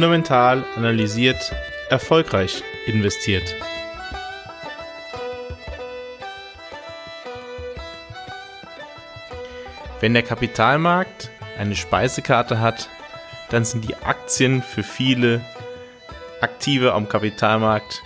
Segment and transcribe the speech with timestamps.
[0.00, 1.52] Fundamental analysiert,
[1.90, 3.54] erfolgreich investiert.
[10.00, 12.88] Wenn der Kapitalmarkt eine Speisekarte hat,
[13.50, 15.42] dann sind die Aktien für viele
[16.40, 18.02] Aktive am Kapitalmarkt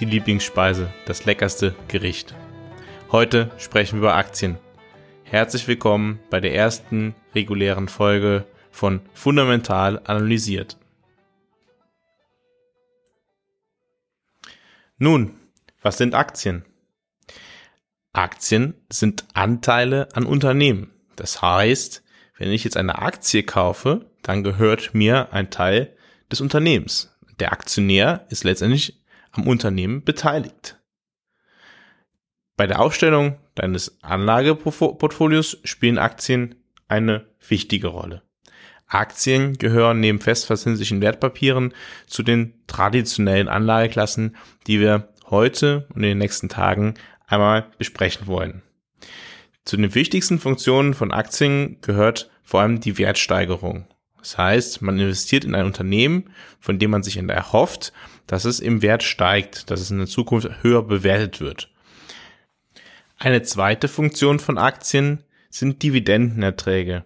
[0.00, 2.34] die Lieblingsspeise, das leckerste Gericht.
[3.10, 4.58] Heute sprechen wir über Aktien.
[5.24, 10.76] Herzlich willkommen bei der ersten regulären Folge von Fundamental analysiert.
[14.98, 15.38] Nun,
[15.80, 16.64] was sind Aktien?
[18.12, 20.92] Aktien sind Anteile an Unternehmen.
[21.14, 22.02] Das heißt,
[22.36, 25.96] wenn ich jetzt eine Aktie kaufe, dann gehört mir ein Teil
[26.32, 27.16] des Unternehmens.
[27.38, 30.80] Der Aktionär ist letztendlich am Unternehmen beteiligt.
[32.56, 36.56] Bei der Aufstellung deines Anlageportfolios spielen Aktien
[36.88, 38.22] eine wichtige Rolle.
[38.88, 41.74] Aktien gehören neben festverzinslichen Wertpapieren
[42.06, 44.36] zu den traditionellen Anlageklassen,
[44.66, 46.94] die wir heute und in den nächsten Tagen
[47.26, 48.62] einmal besprechen wollen.
[49.64, 53.86] Zu den wichtigsten Funktionen von Aktien gehört vor allem die Wertsteigerung.
[54.18, 57.92] Das heißt, man investiert in ein Unternehmen, von dem man sich erhofft,
[58.26, 61.70] dass es im Wert steigt, dass es in der Zukunft höher bewertet wird.
[63.18, 67.04] Eine zweite Funktion von Aktien sind Dividendenerträge.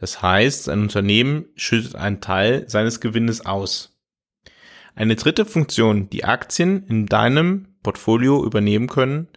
[0.00, 3.98] Das heißt, ein Unternehmen schüttet einen Teil seines Gewinnes aus.
[4.94, 9.28] Eine dritte Funktion, die Aktien in deinem Portfolio übernehmen können,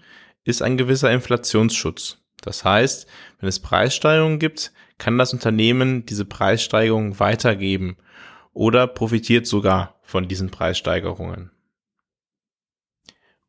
[0.45, 2.17] ist ein gewisser Inflationsschutz.
[2.41, 3.07] Das heißt,
[3.39, 7.97] wenn es Preissteigerungen gibt, kann das Unternehmen diese Preissteigerungen weitergeben
[8.53, 11.51] oder profitiert sogar von diesen Preissteigerungen.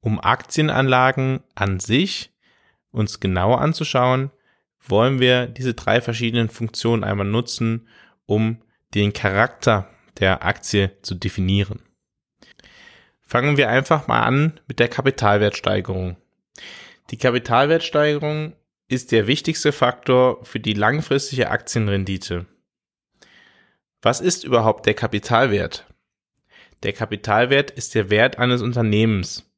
[0.00, 2.32] Um Aktienanlagen an sich
[2.90, 4.30] uns genauer anzuschauen,
[4.86, 7.88] wollen wir diese drei verschiedenen Funktionen einmal nutzen,
[8.26, 8.62] um
[8.94, 11.82] den Charakter der Aktie zu definieren.
[13.20, 16.16] Fangen wir einfach mal an mit der Kapitalwertsteigerung.
[17.10, 18.54] Die Kapitalwertsteigerung
[18.88, 22.46] ist der wichtigste Faktor für die langfristige Aktienrendite.
[24.02, 25.86] Was ist überhaupt der Kapitalwert?
[26.82, 29.50] Der Kapitalwert ist der Wert eines Unternehmens.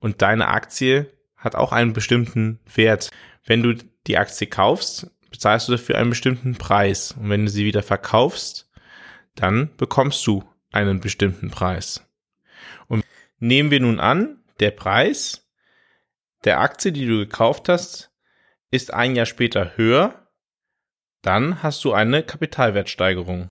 [0.00, 3.10] Und deine Aktie hat auch einen bestimmten Wert.
[3.44, 3.76] Wenn du
[4.08, 7.12] die Aktie kaufst, bezahlst du dafür einen bestimmten Preis.
[7.12, 8.70] Und wenn du sie wieder verkaufst,
[9.34, 10.42] dann bekommst du
[10.72, 12.04] einen bestimmten Preis.
[12.88, 13.04] Und
[13.38, 15.44] nehmen wir nun an, der Preis
[16.44, 18.10] der Aktie, die du gekauft hast,
[18.70, 20.28] ist ein Jahr später höher,
[21.22, 23.48] dann hast du eine Kapitalwertsteigerung.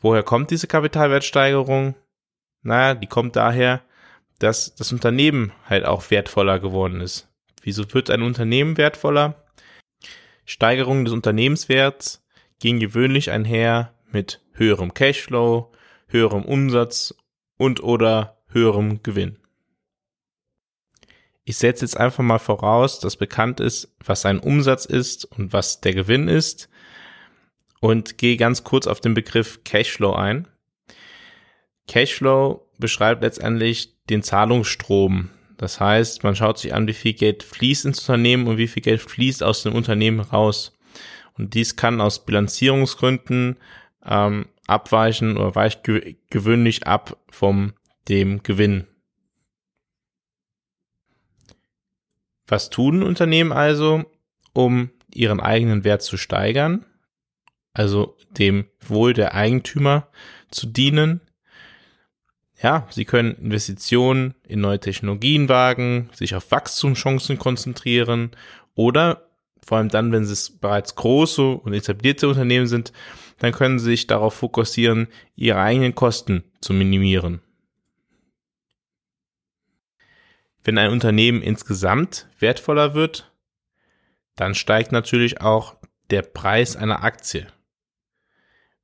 [0.00, 1.94] Woher kommt diese Kapitalwertsteigerung?
[2.62, 3.82] Naja, die kommt daher,
[4.38, 7.28] dass das Unternehmen halt auch wertvoller geworden ist.
[7.62, 9.47] Wieso wird ein Unternehmen wertvoller?
[10.48, 12.24] Steigerung des Unternehmenswerts
[12.58, 15.70] ging gewöhnlich einher mit höherem Cashflow,
[16.06, 17.14] höherem Umsatz
[17.58, 19.36] und oder höherem Gewinn.
[21.44, 25.82] Ich setze jetzt einfach mal voraus, dass bekannt ist, was ein Umsatz ist und was
[25.82, 26.70] der Gewinn ist
[27.80, 30.48] und gehe ganz kurz auf den Begriff Cashflow ein.
[31.88, 35.28] Cashflow beschreibt letztendlich den Zahlungsstrom,
[35.58, 38.82] das heißt, man schaut sich an, wie viel Geld fließt ins Unternehmen und wie viel
[38.82, 40.72] Geld fließt aus dem Unternehmen raus.
[41.36, 43.56] Und dies kann aus Bilanzierungsgründen
[44.06, 47.74] ähm, abweichen oder weicht ge gewöhnlich ab vom
[48.08, 48.86] dem Gewinn.
[52.46, 54.04] Was tun Unternehmen also,
[54.52, 56.86] um ihren eigenen Wert zu steigern,
[57.72, 60.08] also dem Wohl der Eigentümer
[60.50, 61.20] zu dienen?
[62.60, 68.32] Ja, sie können Investitionen in neue Technologien wagen, sich auf Wachstumschancen konzentrieren
[68.74, 69.28] oder
[69.64, 72.92] vor allem dann, wenn es bereits große und etablierte Unternehmen sind,
[73.38, 77.42] dann können sie sich darauf fokussieren, ihre eigenen Kosten zu minimieren.
[80.64, 83.30] Wenn ein Unternehmen insgesamt wertvoller wird,
[84.36, 85.76] dann steigt natürlich auch
[86.10, 87.46] der Preis einer Aktie.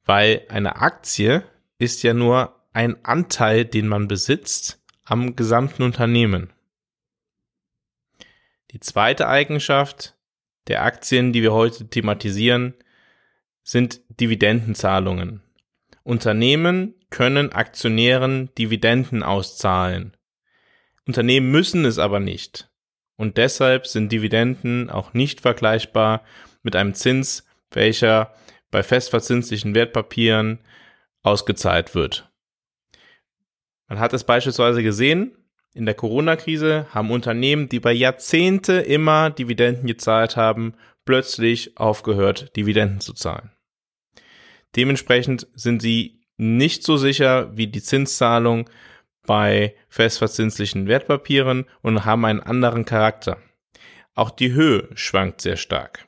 [0.04, 1.44] Weil eine Aktie
[1.78, 6.52] ist ja nur ein Anteil, den man besitzt am gesamten Unternehmen.
[8.72, 10.16] Die zweite Eigenschaft
[10.66, 12.74] der Aktien, die wir heute thematisieren,
[13.62, 15.40] sind Dividendenzahlungen.
[16.02, 20.16] Unternehmen können Aktionären Dividenden auszahlen.
[21.06, 22.68] Unternehmen müssen es aber nicht.
[23.16, 26.24] Und deshalb sind Dividenden auch nicht vergleichbar
[26.62, 28.34] mit einem Zins, welcher
[28.72, 30.58] bei festverzinslichen Wertpapieren
[31.22, 32.28] ausgezahlt wird.
[33.88, 35.36] Man hat es beispielsweise gesehen,
[35.74, 43.00] in der Corona-Krise haben Unternehmen, die bei Jahrzehnte immer Dividenden gezahlt haben, plötzlich aufgehört, Dividenden
[43.00, 43.50] zu zahlen.
[44.76, 48.70] Dementsprechend sind sie nicht so sicher wie die Zinszahlung
[49.26, 53.38] bei festverzinslichen Wertpapieren und haben einen anderen Charakter.
[54.14, 56.06] Auch die Höhe schwankt sehr stark.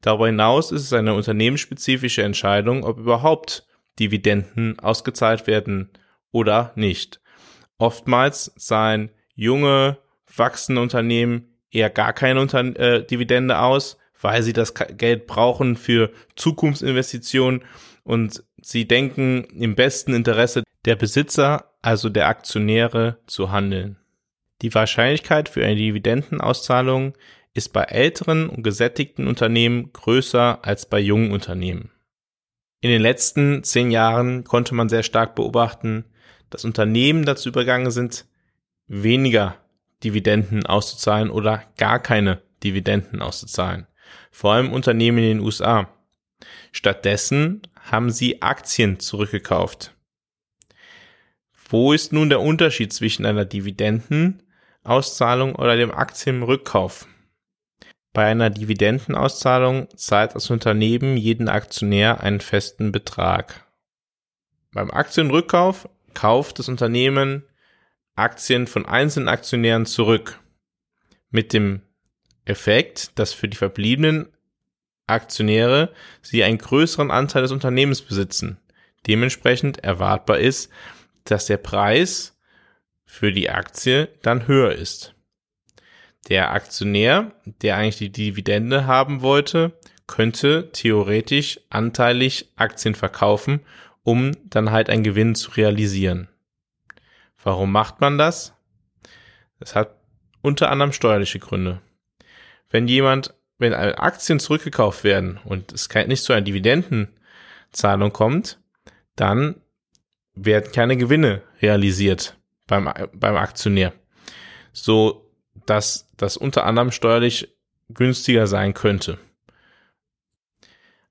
[0.00, 3.66] Darüber hinaus ist es eine unternehmensspezifische Entscheidung, ob überhaupt
[3.98, 5.90] Dividenden ausgezahlt werden
[6.36, 7.20] oder nicht.
[7.78, 9.96] Oftmals zahlen junge,
[10.36, 16.10] wachsende Unternehmen eher gar keine Unter äh, Dividende aus, weil sie das Geld brauchen für
[16.36, 17.64] Zukunftsinvestitionen
[18.04, 23.96] und sie denken im besten Interesse der Besitzer, also der Aktionäre, zu handeln.
[24.60, 27.14] Die Wahrscheinlichkeit für eine Dividendenauszahlung
[27.54, 31.90] ist bei älteren und gesättigten Unternehmen größer als bei jungen Unternehmen.
[32.82, 36.04] In den letzten zehn Jahren konnte man sehr stark beobachten,
[36.50, 38.26] dass Unternehmen dazu übergegangen sind,
[38.86, 39.56] weniger
[40.04, 43.86] Dividenden auszuzahlen oder gar keine Dividenden auszuzahlen.
[44.30, 45.88] Vor allem Unternehmen in den USA.
[46.72, 49.94] Stattdessen haben sie Aktien zurückgekauft.
[51.68, 57.08] Wo ist nun der Unterschied zwischen einer Dividendenauszahlung oder dem Aktienrückkauf?
[58.12, 63.66] Bei einer Dividendenauszahlung zahlt das Unternehmen jeden Aktionär einen festen Betrag.
[64.72, 67.44] Beim Aktienrückkauf kauft das Unternehmen
[68.14, 70.40] Aktien von einzelnen Aktionären zurück.
[71.30, 71.82] Mit dem
[72.46, 74.32] Effekt, dass für die verbliebenen
[75.06, 75.92] Aktionäre
[76.22, 78.58] sie einen größeren Anteil des Unternehmens besitzen.
[79.06, 80.70] Dementsprechend erwartbar ist,
[81.24, 82.38] dass der Preis
[83.04, 85.14] für die Aktie dann höher ist.
[86.30, 93.60] Der Aktionär, der eigentlich die Dividende haben wollte, könnte theoretisch anteilig Aktien verkaufen,
[94.06, 96.28] um dann halt einen Gewinn zu realisieren.
[97.42, 98.54] Warum macht man das?
[99.58, 99.96] Es hat
[100.42, 101.80] unter anderem steuerliche Gründe.
[102.70, 108.60] Wenn jemand, wenn Aktien zurückgekauft werden und es nicht zu einer Dividendenzahlung kommt,
[109.16, 109.60] dann
[110.34, 112.38] werden keine Gewinne realisiert
[112.68, 113.92] beim, beim Aktionär.
[114.72, 115.32] So,
[115.66, 117.48] dass das unter anderem steuerlich
[117.88, 119.18] günstiger sein könnte.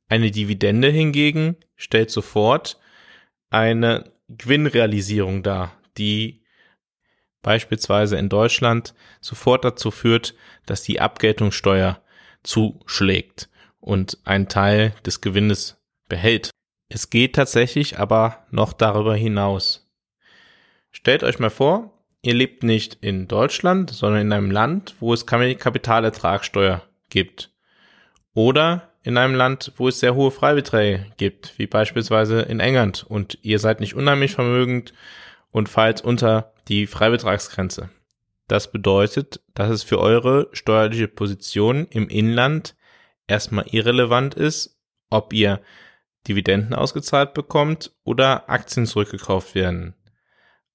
[0.08, 2.80] Eine Dividende hingegen stellt sofort
[3.56, 6.44] eine Gewinnrealisierung dar, die
[7.42, 10.36] beispielsweise in Deutschland sofort dazu führt,
[10.66, 12.02] dass die Abgeltungssteuer
[12.44, 13.50] zuschlägt
[13.80, 16.52] und einen Teil des Gewinnes behält.
[16.90, 19.90] Es geht tatsächlich aber noch darüber hinaus.
[20.92, 25.26] Stellt euch mal vor, ihr lebt nicht in Deutschland, sondern in einem Land, wo es
[25.26, 27.52] keine Kapitalertragssteuer gibt.
[28.34, 33.38] Oder in einem Land, wo es sehr hohe Freibeträge gibt, wie beispielsweise in England, und
[33.44, 34.94] ihr seid nicht unheimlich vermögend
[35.52, 37.90] und fallt unter die Freibetragsgrenze.
[38.48, 42.76] Das bedeutet, dass es für eure steuerliche Position im Inland
[43.28, 44.80] erstmal irrelevant ist,
[45.12, 45.62] ob ihr
[46.28, 49.94] Dividenden ausgezahlt bekommt oder Aktien zurückgekauft werden.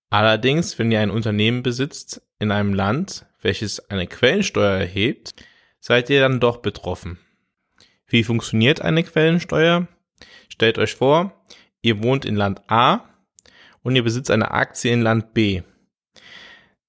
[0.08, 5.34] Allerdings, wenn ihr ein Unternehmen besitzt in einem Land, welches eine Quellensteuer erhebt,
[5.80, 7.18] seid ihr dann doch betroffen.
[8.10, 9.86] Wie funktioniert eine Quellensteuer?
[10.48, 11.32] Stellt euch vor,
[11.80, 13.04] ihr wohnt in Land A
[13.82, 15.62] und ihr besitzt eine Aktie in Land B.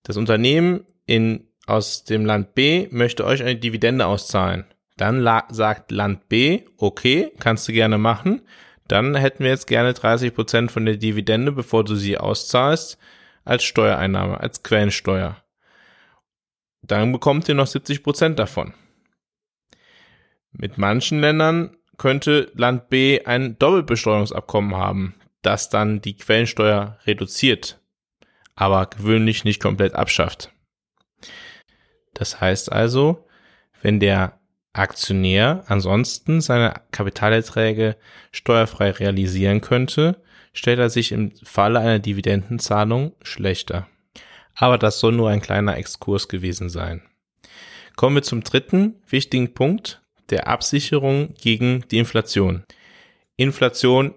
[0.04, 4.66] Das Unternehmen in, aus dem Land B möchte euch eine Dividende auszahlen.
[4.98, 8.42] Dann sagt Land B, okay, kannst du gerne machen.
[8.88, 12.98] Dann hätten wir jetzt gerne 30 Prozent von der Dividende, bevor du sie auszahlst,
[13.46, 15.38] als Steuereinnahme, als Quellensteuer.
[16.82, 18.74] Dann bekommt ihr noch 70 Prozent davon.
[20.52, 27.80] Mit manchen Ländern könnte Land B ein Doppelbesteuerungsabkommen haben, das dann die Quellensteuer reduziert,
[28.56, 30.52] aber gewöhnlich nicht komplett abschafft.
[32.14, 33.28] Das heißt also,
[33.82, 34.40] wenn der
[34.74, 37.98] Aktionär ansonsten seine Kapitalerträge
[38.32, 40.22] steuerfrei realisieren könnte,
[40.54, 43.88] stellt er sich im Falle einer Dividendenzahlung schlechter.
[44.56, 47.02] Aber das soll nur ein kleiner Exkurs gewesen sein.
[47.96, 50.01] Kommen wir zum dritten wichtigen Punkt
[50.32, 52.64] der Absicherung gegen die Inflation.
[53.38, 54.14] Inflation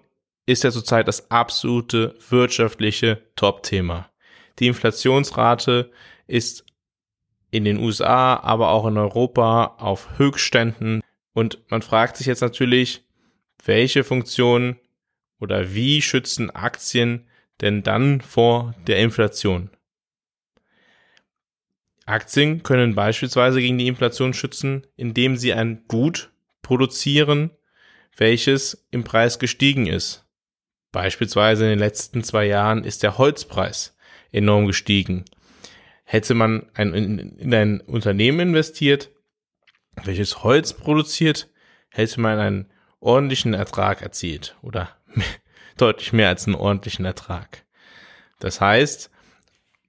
[0.47, 4.11] ist ja zurzeit das absolute wirtschaftliche Top-Thema.
[4.59, 5.91] Die Inflationsrate
[6.27, 6.65] ist
[7.51, 11.01] in den USA, aber auch in Europa auf Höchstständen.
[11.33, 13.05] Und man fragt sich jetzt natürlich,
[13.65, 14.77] welche Funktionen
[15.41, 17.27] oder wie schützen Aktien
[17.61, 19.71] denn dann vor der Inflation?
[22.07, 26.31] Aktien können beispielsweise gegen die Inflation schützen, indem sie ein Gut
[26.63, 27.51] produzieren,
[28.17, 30.27] welches im Preis gestiegen ist.
[30.93, 33.97] Beispielsweise in den letzten zwei Jahren ist der Holzpreis
[34.33, 35.25] enorm gestiegen.
[36.05, 39.11] Hätte man ein, in, in ein Unternehmen investiert,
[40.05, 41.49] welches Holz produziert,
[41.89, 42.71] hätte man einen
[43.01, 44.91] ordentlichen Ertrag erzielt oder
[45.77, 47.65] deutlich mehr als einen ordentlichen Ertrag.
[48.41, 49.11] Das heißt,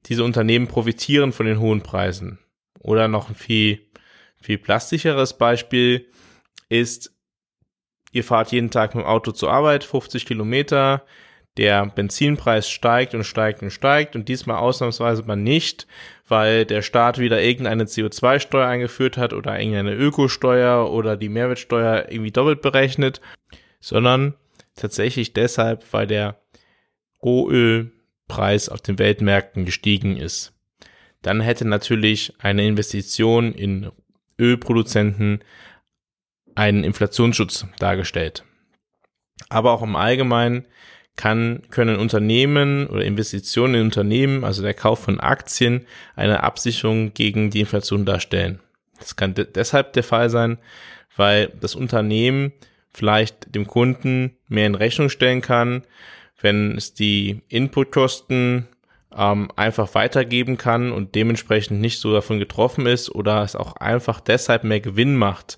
[0.07, 2.39] diese Unternehmen profitieren von den hohen Preisen.
[2.79, 3.81] Oder noch ein viel,
[4.39, 6.07] viel plastischeres Beispiel
[6.69, 7.13] ist,
[8.11, 11.03] ihr fahrt jeden Tag mit dem Auto zur Arbeit, 50 Kilometer,
[11.57, 15.87] der Benzinpreis steigt und steigt und steigt und diesmal ausnahmsweise mal nicht,
[16.27, 22.31] weil der Staat wieder irgendeine CO2-Steuer eingeführt hat oder irgendeine Ökosteuer oder die Mehrwertsteuer irgendwie
[22.31, 23.21] doppelt berechnet,
[23.79, 24.35] sondern
[24.75, 26.41] tatsächlich deshalb, weil der
[28.29, 30.53] Rohölpreis auf den Weltmärkten gestiegen ist.
[31.21, 33.91] Dann hätte natürlich eine Investition in
[34.39, 35.39] Ölproduzenten
[36.55, 38.43] einen Inflationsschutz dargestellt.
[39.49, 40.65] Aber auch im Allgemeinen
[41.17, 47.49] kann, können Unternehmen oder Investitionen in Unternehmen, also der Kauf von Aktien, eine Absicherung gegen
[47.49, 48.59] die Inflation darstellen.
[48.99, 50.57] Das kann de deshalb der Fall sein,
[51.15, 52.53] weil das Unternehmen
[52.91, 55.83] vielleicht dem Kunden mehr in Rechnung stellen kann,
[56.41, 58.67] wenn es die Inputkosten
[59.15, 64.19] ähm, einfach weitergeben kann und dementsprechend nicht so davon getroffen ist oder es auch einfach
[64.19, 65.57] deshalb mehr Gewinn macht.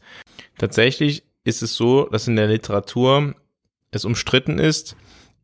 [0.57, 3.36] Tatsächlich ist es so, dass in der Literatur
[3.91, 4.96] es umstritten ist,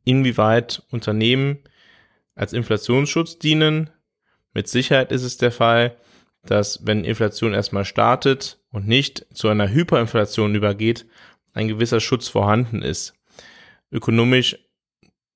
[0.04, 1.60] inwieweit Unternehmen
[2.36, 3.90] als Inflationsschutz dienen.
[4.54, 5.98] Mit Sicherheit ist es der Fall,
[6.46, 11.06] dass wenn Inflation erstmal startet und nicht zu einer Hyperinflation übergeht,
[11.54, 13.14] ein gewisser Schutz vorhanden ist.
[13.92, 14.58] Ökonomisch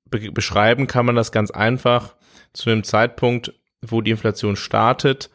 [0.10, 2.16] be beschreiben kann man das ganz einfach.
[2.54, 5.30] Zu dem Zeitpunkt, wo die Inflation startet,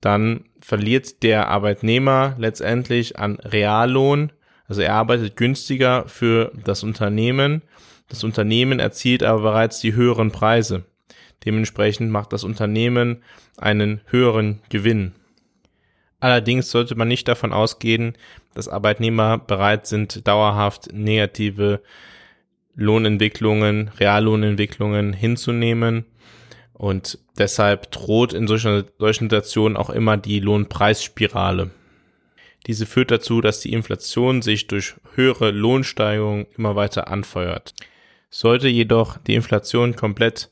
[0.00, 4.32] dann verliert der Arbeitnehmer letztendlich an Reallohn.
[4.66, 7.62] Also er arbeitet günstiger für das Unternehmen
[8.08, 10.84] das Unternehmen erzielt aber bereits die höheren Preise.
[11.44, 13.22] Dementsprechend macht das Unternehmen
[13.56, 15.12] einen höheren Gewinn.
[16.20, 18.16] Allerdings sollte man nicht davon ausgehen,
[18.54, 21.82] dass Arbeitnehmer bereit sind, dauerhaft negative
[22.76, 26.04] Lohnentwicklungen, Reallohnentwicklungen hinzunehmen.
[26.72, 31.70] Und deshalb droht in solchen, solchen Situationen auch immer die Lohnpreisspirale.
[32.66, 37.74] Diese führt dazu, dass die Inflation sich durch höhere Lohnsteigerungen immer weiter anfeuert.
[38.30, 40.50] Sollte jedoch die Inflation komplett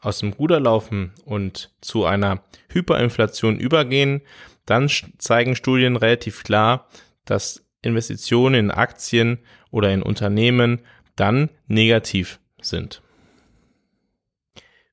[0.00, 4.20] aus dem Ruder laufen und zu einer Hyperinflation übergehen,
[4.66, 6.88] dann zeigen Studien relativ klar,
[7.24, 9.38] dass Investitionen in Aktien
[9.70, 10.80] oder in Unternehmen
[11.16, 13.02] dann negativ sind.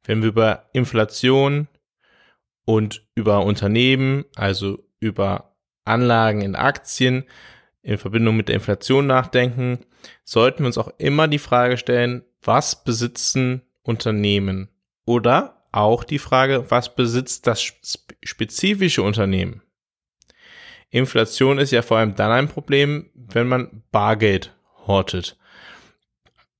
[0.04, 1.68] Wenn wir über Inflation
[2.66, 7.26] und über Unternehmen, also über Anlagen in Aktien
[7.82, 9.80] in Verbindung mit der Inflation nachdenken,
[10.24, 14.70] sollten wir uns auch immer die Frage stellen, was besitzen Unternehmen?
[15.06, 17.62] Oder auch die Frage, was besitzt das
[18.24, 19.62] spezifische Unternehmen?
[20.90, 24.54] Inflation ist ja vor allem dann ein Problem, wenn man Bargeld
[24.86, 25.38] hortet.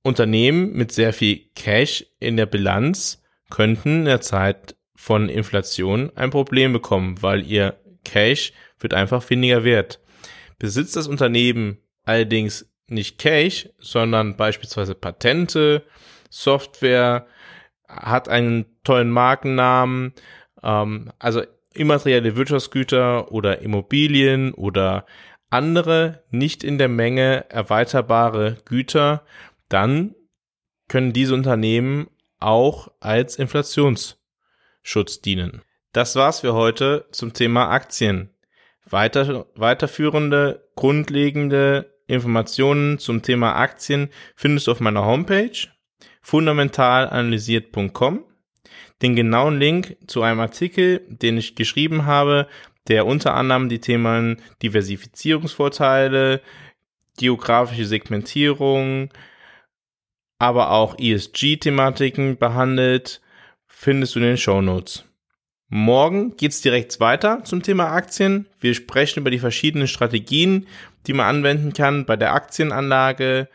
[0.02, 6.30] Unternehmen mit sehr viel Cash in der Bilanz könnten in der Zeit von Inflation ein
[6.30, 10.00] Problem bekommen, weil ihr Cash wird einfach weniger wert.
[10.58, 15.84] Besitzt das Unternehmen allerdings nicht Cash, sondern beispielsweise Patente,
[16.30, 17.26] Software,
[17.88, 20.12] hat einen tollen Markennamen,
[20.62, 21.42] ähm, also
[21.74, 25.06] immaterielle Wirtschaftsgüter oder Immobilien oder
[25.50, 29.24] andere nicht in der Menge erweiterbare Güter,
[29.72, 30.14] dann
[30.88, 35.62] können diese Unternehmen auch als Inflationsschutz dienen.
[35.92, 38.30] Das war's für heute zum Thema Aktien.
[38.84, 45.68] Weiter, weiterführende, grundlegende Informationen zum Thema Aktien findest du auf meiner Homepage
[46.20, 48.24] fundamentalanalysiert.com.
[49.00, 52.48] Den genauen Link zu einem Artikel, den ich geschrieben habe,
[52.88, 56.40] der unter anderem die Themen Diversifizierungsvorteile,
[57.16, 59.10] geografische Segmentierung,
[60.42, 63.20] aber auch ESG-Thematiken behandelt,
[63.68, 65.04] findest du in den Show Notes.
[65.68, 68.48] Morgen geht's direkt weiter zum Thema Aktien.
[68.58, 70.66] Wir sprechen über die verschiedenen Strategien,
[71.06, 73.48] die man anwenden kann bei der Aktienanlage.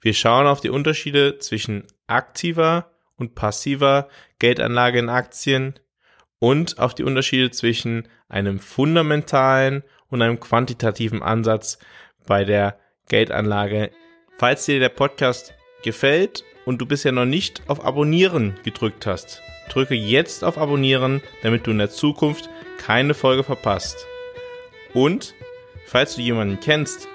[0.00, 4.08] Wir schauen auf die Unterschiede zwischen aktiver und passiver
[4.38, 5.80] Geldanlage in Aktien
[6.38, 11.80] und auf die Unterschiede zwischen einem fundamentalen und einem quantitativen Ansatz
[12.24, 13.90] bei der Geldanlage.
[14.38, 19.94] Falls dir der Podcast gefällt und du bisher noch nicht auf Abonnieren gedrückt hast, drücke
[19.94, 24.06] jetzt auf Abonnieren, damit du in der Zukunft keine Folge verpasst.
[24.94, 25.34] Und
[25.86, 27.08] falls du jemanden kennst,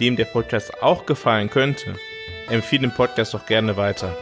[0.00, 1.96] dem der Podcast auch gefallen könnte,
[2.48, 4.16] empfehle den Podcast doch gerne weiter.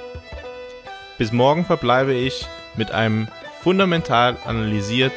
[1.19, 2.47] Bis morgen verbleibe ich
[2.77, 3.29] mit einem
[3.63, 5.13] fundamental analysiert,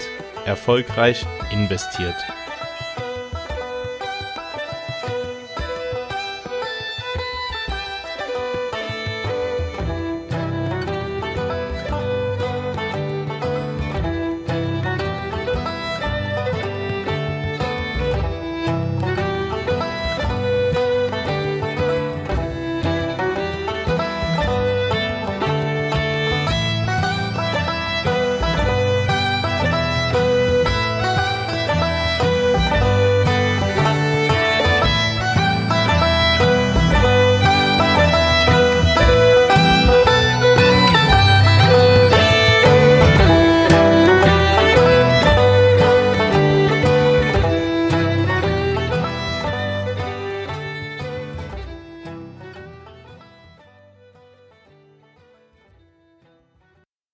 [0.45, 2.15] erfolgreich investiert.